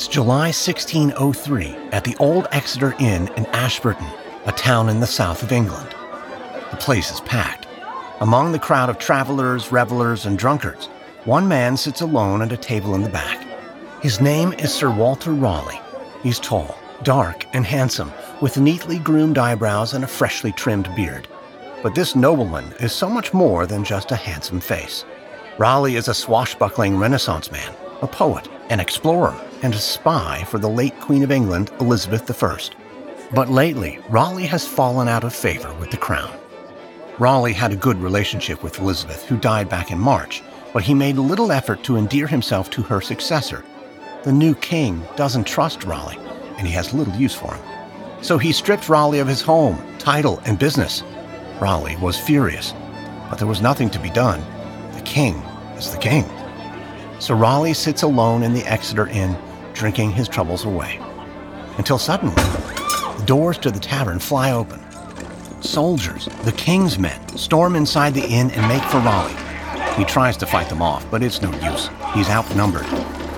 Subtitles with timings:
[0.00, 4.06] It's July 1603 at the Old Exeter Inn in Ashburton,
[4.46, 5.94] a town in the south of England.
[6.70, 7.66] The place is packed.
[8.20, 10.86] Among the crowd of travelers, revelers, and drunkards,
[11.26, 13.46] one man sits alone at a table in the back.
[14.00, 15.82] His name is Sir Walter Raleigh.
[16.22, 21.28] He's tall, dark, and handsome, with neatly groomed eyebrows and a freshly trimmed beard.
[21.82, 25.04] But this nobleman is so much more than just a handsome face.
[25.58, 30.68] Raleigh is a swashbuckling Renaissance man, a poet, an explorer, and a spy for the
[30.68, 32.58] late Queen of England, Elizabeth I.
[33.34, 36.32] But lately, Raleigh has fallen out of favor with the crown.
[37.18, 41.16] Raleigh had a good relationship with Elizabeth, who died back in March, but he made
[41.16, 43.64] little effort to endear himself to her successor.
[44.22, 46.18] The new king doesn't trust Raleigh,
[46.56, 47.64] and he has little use for him.
[48.22, 51.02] So he stripped Raleigh of his home, title, and business.
[51.60, 52.72] Raleigh was furious,
[53.28, 54.40] but there was nothing to be done.
[54.94, 55.34] The king
[55.76, 56.24] is the king.
[57.20, 59.36] So Raleigh sits alone in the Exeter Inn,
[59.74, 60.98] drinking his troubles away.
[61.76, 64.80] Until suddenly, the doors to the tavern fly open.
[65.60, 69.36] Soldiers, the king's men, storm inside the inn and make for Raleigh.
[69.98, 71.90] He tries to fight them off, but it's no use.
[72.14, 72.86] He's outnumbered.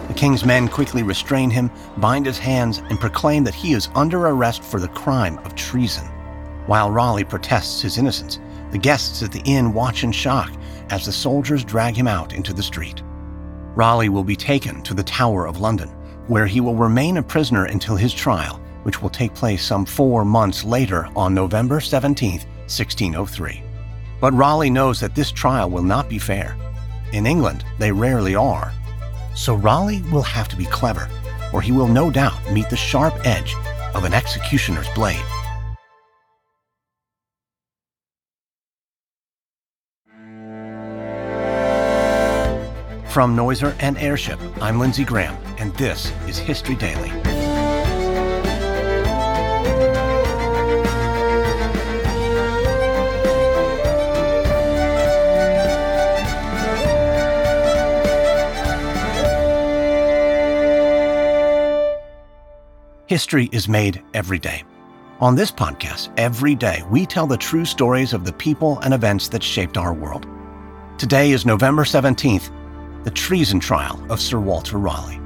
[0.06, 4.28] The king's men quickly restrain him, bind his hands, and proclaim that he is under
[4.28, 6.04] arrest for the crime of treason.
[6.66, 8.38] While Raleigh protests his innocence,
[8.70, 10.52] the guests at the inn watch in shock
[10.90, 13.02] as the soldiers drag him out into the street.
[13.74, 15.88] Raleigh will be taken to the Tower of London,
[16.26, 20.24] where he will remain a prisoner until his trial, which will take place some four
[20.24, 23.62] months later on November 17, 1603.
[24.20, 26.56] But Raleigh knows that this trial will not be fair.
[27.12, 28.72] In England, they rarely are.
[29.34, 31.08] So Raleigh will have to be clever,
[31.52, 33.54] or he will no doubt meet the sharp edge
[33.94, 35.24] of an executioner's blade.
[43.12, 47.10] From Noiser and Airship, I'm Lindsay Graham, and this is History Daily.
[63.04, 64.64] History is made every day.
[65.20, 69.28] On this podcast, every day, we tell the true stories of the people and events
[69.28, 70.26] that shaped our world.
[70.96, 72.50] Today is November 17th,
[73.04, 75.20] the treason trial of Sir Walter Raleigh.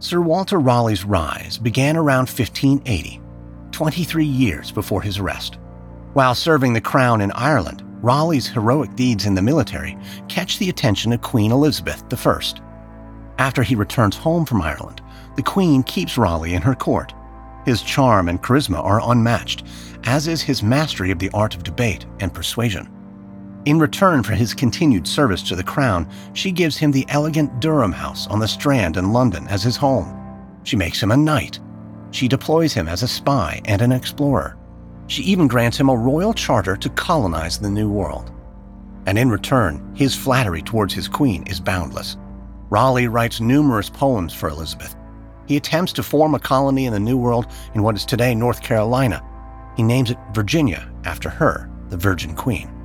[0.00, 3.20] Sir Walter Raleigh's rise began around 1580,
[3.72, 5.58] 23 years before his arrest.
[6.12, 11.12] While serving the crown in Ireland, Raleigh's heroic deeds in the military catch the attention
[11.12, 12.40] of Queen Elizabeth I.
[13.38, 15.00] After he returns home from Ireland,
[15.36, 17.12] the Queen keeps Raleigh in her court.
[17.64, 19.64] His charm and charisma are unmatched,
[20.04, 22.88] as is his mastery of the art of debate and persuasion.
[23.64, 27.92] In return for his continued service to the crown, she gives him the elegant Durham
[27.92, 30.14] House on the Strand in London as his home.
[30.62, 31.58] She makes him a knight.
[32.12, 34.56] She deploys him as a spy and an explorer.
[35.08, 38.32] She even grants him a royal charter to colonize the New World.
[39.06, 42.16] And in return, his flattery towards his queen is boundless.
[42.70, 44.94] Raleigh writes numerous poems for Elizabeth.
[45.46, 48.62] He attempts to form a colony in the New World in what is today North
[48.62, 49.22] Carolina.
[49.76, 52.77] He names it Virginia after her, the Virgin Queen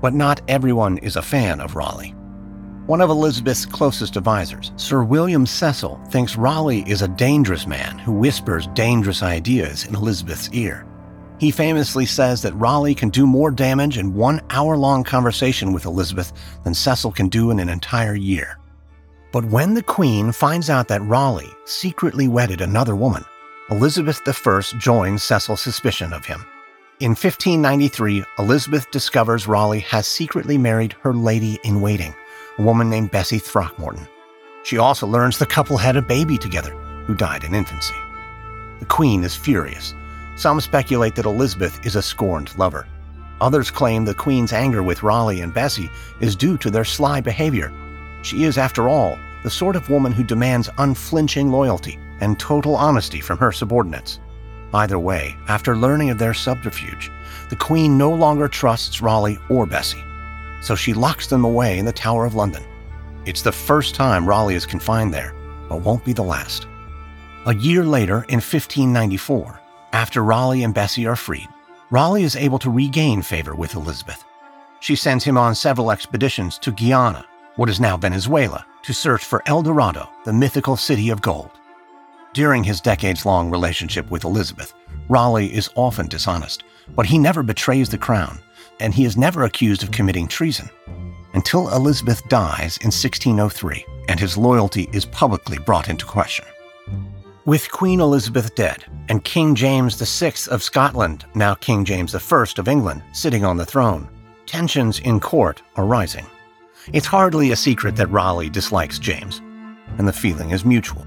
[0.00, 2.14] but not everyone is a fan of Raleigh.
[2.86, 8.12] One of Elizabeth's closest advisors, Sir William Cecil, thinks Raleigh is a dangerous man who
[8.12, 10.86] whispers dangerous ideas in Elizabeth's ear.
[11.38, 15.84] He famously says that Raleigh can do more damage in one hour long conversation with
[15.84, 16.32] Elizabeth
[16.64, 18.58] than Cecil can do in an entire year.
[19.32, 23.24] But when the Queen finds out that Raleigh secretly wedded another woman,
[23.70, 26.46] Elizabeth I joins Cecil's suspicion of him.
[26.98, 32.14] In 1593, Elizabeth discovers Raleigh has secretly married her lady in waiting,
[32.56, 34.08] a woman named Bessie Throckmorton.
[34.64, 36.70] She also learns the couple had a baby together,
[37.04, 37.94] who died in infancy.
[38.80, 39.92] The Queen is furious.
[40.36, 42.86] Some speculate that Elizabeth is a scorned lover.
[43.42, 45.90] Others claim the Queen's anger with Raleigh and Bessie
[46.20, 47.74] is due to their sly behavior.
[48.22, 53.20] She is, after all, the sort of woman who demands unflinching loyalty and total honesty
[53.20, 54.18] from her subordinates.
[54.76, 57.10] Either way, after learning of their subterfuge,
[57.48, 60.04] the Queen no longer trusts Raleigh or Bessie,
[60.60, 62.62] so she locks them away in the Tower of London.
[63.24, 65.34] It's the first time Raleigh is confined there,
[65.70, 66.66] but won't be the last.
[67.46, 69.58] A year later, in 1594,
[69.94, 71.48] after Raleigh and Bessie are freed,
[71.88, 74.22] Raleigh is able to regain favor with Elizabeth.
[74.80, 77.24] She sends him on several expeditions to Guyana,
[77.54, 81.52] what is now Venezuela, to search for El Dorado, the mythical city of gold.
[82.36, 84.74] During his decades long relationship with Elizabeth,
[85.08, 88.38] Raleigh is often dishonest, but he never betrays the crown,
[88.78, 90.68] and he is never accused of committing treason.
[91.32, 96.44] until Elizabeth dies in 1603 and his loyalty is publicly brought into question.
[97.46, 102.68] With Queen Elizabeth dead and King James VI of Scotland, now King James I of
[102.68, 104.08] England, sitting on the throne,
[104.44, 106.26] tensions in court are rising.
[106.92, 109.40] It's hardly a secret that Raleigh dislikes James,
[109.96, 111.06] and the feeling is mutual.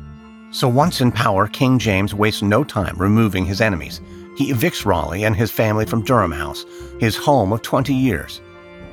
[0.52, 4.02] So once in power, King James wastes no time removing his enemies.
[4.36, 6.66] He evicts Raleigh and his family from Durham House,
[7.00, 8.42] his home of 20 years.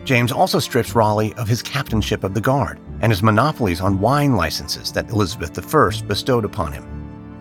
[0.04, 4.36] James also strips Raleigh of his captainship of the guard and his monopolies on wine
[4.36, 6.84] licenses that Elizabeth I bestowed upon him.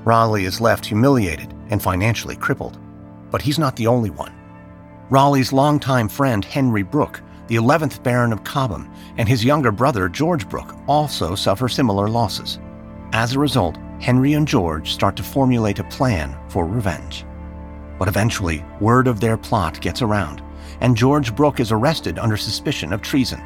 [0.06, 2.79] Raleigh is left humiliated and financially crippled.
[3.31, 4.33] But he's not the only one.
[5.09, 10.47] Raleigh's longtime friend Henry Brooke, the 11th Baron of Cobham, and his younger brother George
[10.47, 12.59] Brooke also suffer similar losses.
[13.11, 17.25] As a result, Henry and George start to formulate a plan for revenge.
[17.97, 20.44] But eventually, word of their plot gets around,
[20.81, 23.42] and George Brooke is arrested under suspicion of treason.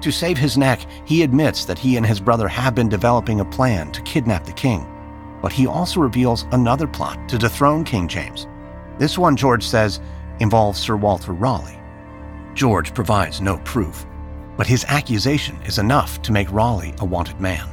[0.00, 3.44] To save his neck, he admits that he and his brother have been developing a
[3.44, 4.86] plan to kidnap the king.
[5.42, 8.46] But he also reveals another plot to dethrone King James.
[8.98, 10.00] This one, George says,
[10.40, 11.80] involves Sir Walter Raleigh.
[12.54, 14.06] George provides no proof,
[14.56, 17.68] but his accusation is enough to make Raleigh a wanted man.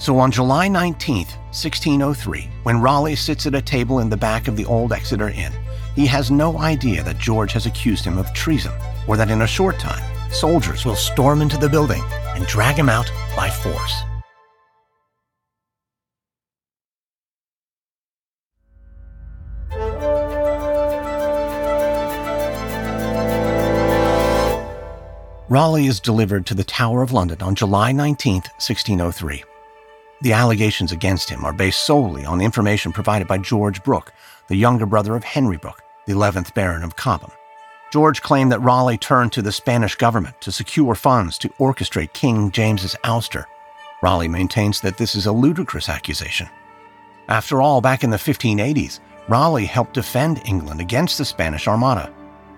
[0.00, 4.56] So on July 19, 1603, when Raleigh sits at a table in the back of
[4.56, 5.52] the old Exeter Inn,
[5.96, 8.72] he has no idea that George has accused him of treason,
[9.08, 10.02] or that in a short time,
[10.32, 12.02] soldiers will storm into the building
[12.36, 14.04] and drag him out by force.
[25.48, 29.42] Raleigh is delivered to the Tower of London on July 19, 1603.
[30.20, 34.12] The allegations against him are based solely on information provided by George Brooke,
[34.48, 37.30] the younger brother of Henry Brooke, the 11th Baron of Cobham.
[37.92, 42.50] George claimed that Raleigh turned to the Spanish government to secure funds to orchestrate King
[42.50, 43.44] James's ouster.
[44.02, 46.48] Raleigh maintains that this is a ludicrous accusation.
[47.28, 48.98] After all, back in the 1580s,
[49.28, 52.12] Raleigh helped defend England against the Spanish Armada.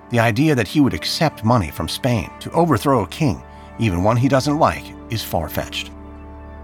[0.08, 3.42] The idea that he would accept money from Spain to overthrow a king,
[3.78, 5.90] even one he doesn't like, is far fetched.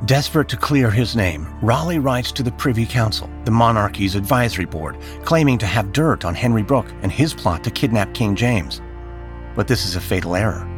[0.05, 4.99] Desperate to clear his name, Raleigh writes to the Privy Council, the monarchy's advisory board,
[5.25, 8.83] claiming to have dirt on Henry Brooke and his plot to kidnap King James.
[9.55, 10.69] But this is a fatal error.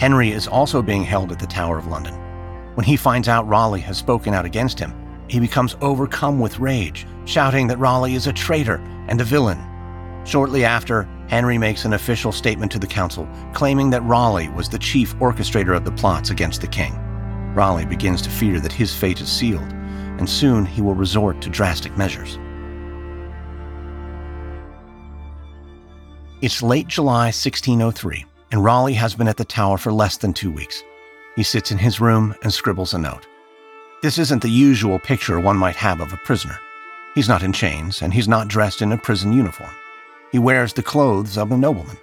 [0.00, 2.14] Henry is also being held at the Tower of London.
[2.74, 4.92] When he finds out Raleigh has spoken out against him,
[5.28, 9.64] he becomes overcome with rage, shouting that Raleigh is a traitor and a villain.
[10.24, 14.80] Shortly after, Henry makes an official statement to the council claiming that Raleigh was the
[14.80, 16.98] chief orchestrator of the plots against the king.
[17.54, 19.72] Raleigh begins to fear that his fate is sealed,
[20.18, 22.38] and soon he will resort to drastic measures.
[26.42, 30.50] It's late July 1603, and Raleigh has been at the tower for less than two
[30.50, 30.82] weeks.
[31.36, 33.26] He sits in his room and scribbles a note.
[34.02, 36.58] This isn't the usual picture one might have of a prisoner.
[37.14, 39.70] He's not in chains, and he's not dressed in a prison uniform.
[40.32, 41.96] He wears the clothes of a nobleman.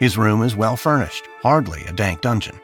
[0.00, 2.58] His room is well furnished, hardly a dank dungeon.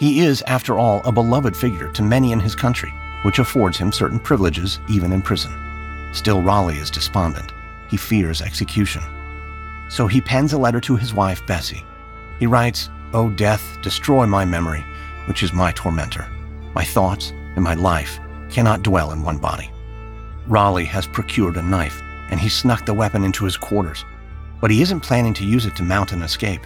[0.00, 2.90] He is, after all, a beloved figure to many in his country,
[3.22, 5.52] which affords him certain privileges even in prison.
[6.14, 7.52] Still, Raleigh is despondent.
[7.90, 9.02] He fears execution.
[9.90, 11.84] So he pens a letter to his wife, Bessie.
[12.38, 14.82] He writes, O death, destroy my memory,
[15.26, 16.26] which is my tormentor.
[16.74, 19.70] My thoughts and my life cannot dwell in one body.
[20.46, 24.06] Raleigh has procured a knife, and he snuck the weapon into his quarters.
[24.62, 26.62] But he isn't planning to use it to mount an escape.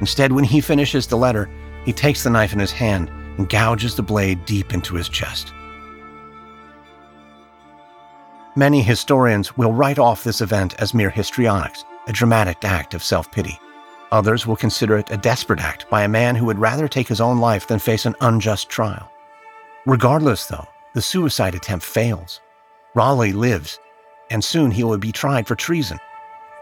[0.00, 1.50] Instead, when he finishes the letter,
[1.84, 5.52] he takes the knife in his hand and gouges the blade deep into his chest.
[8.56, 13.30] Many historians will write off this event as mere histrionics, a dramatic act of self
[13.30, 13.58] pity.
[14.10, 17.20] Others will consider it a desperate act by a man who would rather take his
[17.20, 19.10] own life than face an unjust trial.
[19.86, 22.40] Regardless, though, the suicide attempt fails.
[22.94, 23.78] Raleigh lives,
[24.30, 25.98] and soon he will be tried for treason.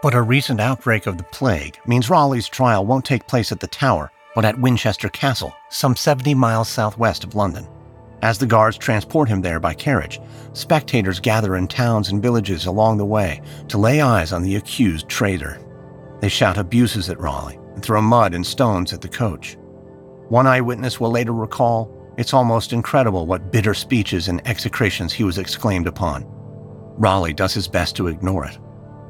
[0.01, 3.67] But a recent outbreak of the plague means Raleigh's trial won't take place at the
[3.67, 7.67] Tower, but at Winchester Castle, some 70 miles southwest of London.
[8.21, 10.21] As the guards transport him there by carriage,
[10.53, 15.09] spectators gather in towns and villages along the way to lay eyes on the accused
[15.09, 15.57] traitor.
[16.21, 19.57] They shout abuses at Raleigh and throw mud and stones at the coach.
[20.29, 25.39] One eyewitness will later recall it's almost incredible what bitter speeches and execrations he was
[25.39, 26.25] exclaimed upon.
[26.95, 28.59] Raleigh does his best to ignore it.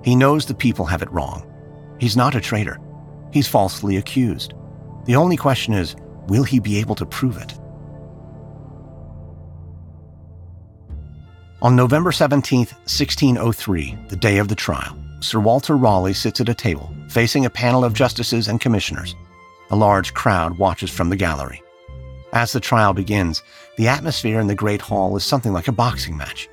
[0.06, 1.54] He knows the people have it wrong.
[2.00, 2.80] He's not a traitor.
[3.34, 4.54] He's falsely accused.
[5.08, 5.96] The only question is
[6.28, 7.54] will he be able to prove it?
[11.62, 16.54] On November 17, 1603, the day of the trial, Sir Walter Raleigh sits at a
[16.54, 19.16] table facing a panel of justices and commissioners.
[19.72, 21.64] A large crowd watches from the gallery.
[22.34, 23.42] As the trial begins,
[23.78, 26.50] the atmosphere in the Great Hall is something like a boxing match.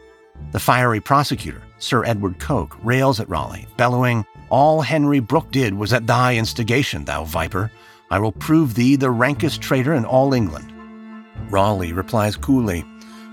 [0.52, 5.92] The fiery prosecutor, Sir Edward Coke, rails at Raleigh, bellowing, All Henry Brooke did was
[5.92, 7.70] at thy instigation, thou viper.
[8.14, 10.72] I will prove thee the rankest traitor in all England.
[11.50, 12.84] Raleigh replies coolly,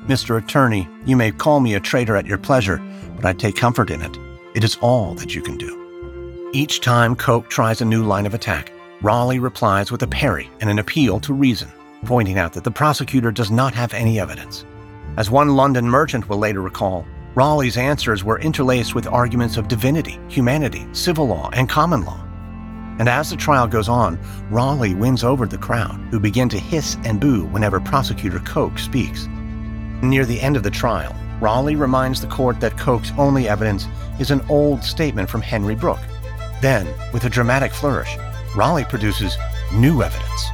[0.07, 0.43] Mr.
[0.43, 2.81] Attorney, you may call me a traitor at your pleasure,
[3.15, 4.17] but I take comfort in it.
[4.55, 6.49] It is all that you can do.
[6.51, 8.73] Each time Coke tries a new line of attack,
[9.03, 11.69] Raleigh replies with a parry and an appeal to reason,
[12.05, 14.65] pointing out that the prosecutor does not have any evidence.
[15.15, 20.17] As one London merchant will later recall, Raleigh's answers were interlaced with arguments of divinity,
[20.27, 22.25] humanity, civil law, and common law.
[22.99, 24.19] And as the trial goes on,
[24.49, 29.27] Raleigh wins over the crowd, who begin to hiss and boo whenever prosecutor Coke speaks.
[30.01, 33.87] Near the end of the trial, Raleigh reminds the court that Coke's only evidence
[34.19, 35.99] is an old statement from Henry Brooke.
[36.61, 38.15] Then, with a dramatic flourish,
[38.55, 39.35] Raleigh produces
[39.73, 40.51] new evidence.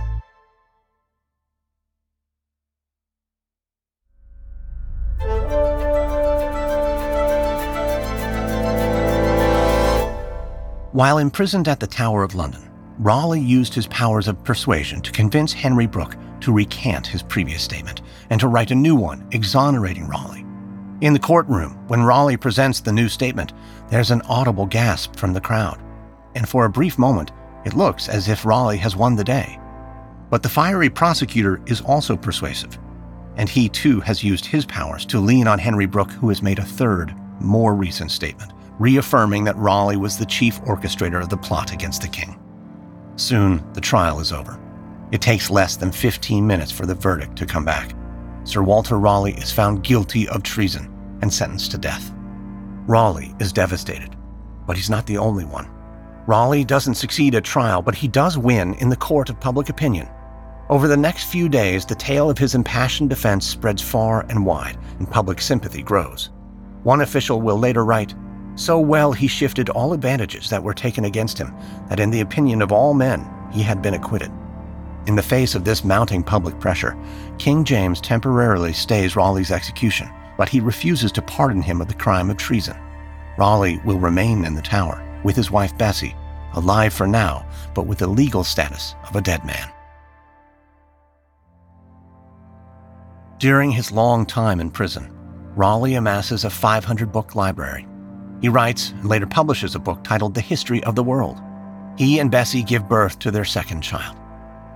[10.97, 15.53] While imprisoned at the Tower of London, Raleigh used his powers of persuasion to convince
[15.53, 18.01] Henry Brooke to recant his previous statement
[18.31, 20.43] and to write a new one exonerating Raleigh.
[21.01, 23.53] In the courtroom, when Raleigh presents the new statement,
[23.91, 25.79] there's an audible gasp from the crowd,
[26.33, 27.31] and for a brief moment,
[27.63, 29.59] it looks as if Raleigh has won the day.
[30.31, 32.79] But the fiery prosecutor is also persuasive,
[33.35, 36.57] and he too has used his powers to lean on Henry Brooke, who has made
[36.57, 41.73] a third, more recent statement reaffirming that Raleigh was the chief orchestrator of the plot
[41.73, 42.39] against the king.
[43.15, 44.59] Soon, the trial is over.
[45.11, 47.93] It takes less than 15 minutes for the verdict to come back.
[48.43, 52.13] Sir Walter Raleigh is found guilty of treason and sentenced to death.
[52.87, 54.15] Raleigh is devastated,
[54.65, 55.69] but he's not the only one.
[56.27, 60.07] Raleigh doesn't succeed at trial, but he does win in the court of public opinion.
[60.69, 64.77] Over the next few days, the tale of his impassioned defense spreads far and wide,
[64.99, 66.29] and public sympathy grows.
[66.83, 68.13] One official will later write
[68.57, 71.53] so well he shifted all advantages that were taken against him
[71.89, 74.31] that, in the opinion of all men, he had been acquitted.
[75.05, 76.97] In the face of this mounting public pressure,
[77.37, 82.29] King James temporarily stays Raleigh's execution, but he refuses to pardon him of the crime
[82.29, 82.75] of treason.
[83.37, 86.15] Raleigh will remain in the tower with his wife Bessie,
[86.53, 89.71] alive for now, but with the legal status of a dead man.
[93.37, 95.13] During his long time in prison,
[95.55, 97.87] Raleigh amasses a 500 book library
[98.41, 101.39] he writes and later publishes a book titled The History of the World.
[101.97, 104.17] He and Bessie give birth to their second child.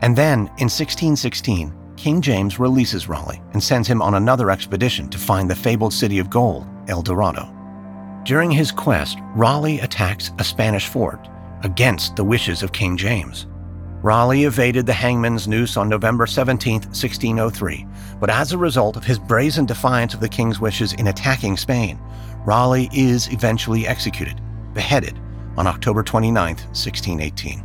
[0.02, 5.20] And then, in 1616, King James releases Raleigh and sends him on another expedition to
[5.20, 7.48] find the fabled city of gold, El Dorado.
[8.24, 11.28] During his quest, Raleigh attacks a Spanish fort
[11.64, 13.46] against the wishes of King James.
[14.02, 17.86] Raleigh evaded the hangman's noose on November 17, 1603,
[18.20, 22.00] but as a result of his brazen defiance of the king's wishes in attacking Spain,
[22.46, 24.42] Raleigh is eventually executed,
[24.74, 25.20] beheaded,
[25.58, 27.64] on October 29, 1618.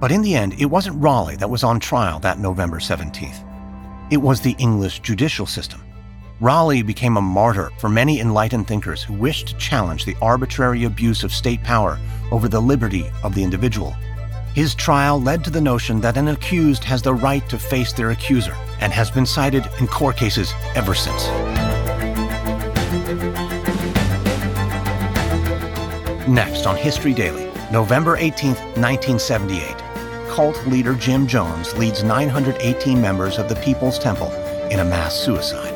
[0.00, 3.46] But in the end, it wasn't Raleigh that was on trial that November 17th.
[4.10, 5.82] It was the English judicial system.
[6.40, 11.22] Raleigh became a martyr for many enlightened thinkers who wished to challenge the arbitrary abuse
[11.22, 11.98] of state power
[12.32, 13.94] over the liberty of the individual.
[14.54, 18.12] His trial led to the notion that an accused has the right to face their
[18.12, 21.28] accuser and has been cited in court cases ever since.
[26.28, 29.76] Next on History Daily, November 18, 1978,
[30.28, 34.30] cult leader Jim Jones leads 918 members of the People's Temple
[34.70, 35.74] in a mass suicide.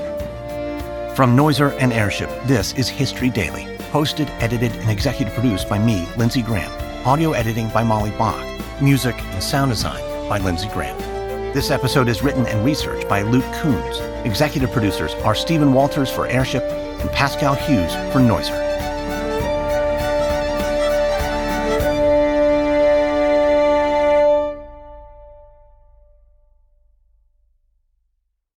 [1.17, 6.07] From Noiser and Airship, this is History Daily, hosted, edited, and executive produced by me,
[6.19, 6.71] Lindsay Graham.
[7.07, 8.45] Audio editing by Molly Bach.
[8.83, 10.99] Music and sound design by Lindsay Graham.
[11.55, 13.99] This episode is written and researched by Luke Coons.
[14.27, 18.64] Executive producers are Stephen Walters for Airship and Pascal Hughes for Noiser.